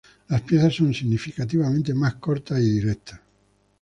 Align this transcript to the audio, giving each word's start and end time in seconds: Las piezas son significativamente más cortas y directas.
Las 0.29 0.41
piezas 0.41 0.73
son 0.73 0.95
significativamente 0.95 1.93
más 1.93 2.15
cortas 2.15 2.59
y 2.59 2.63
directas. 2.71 3.19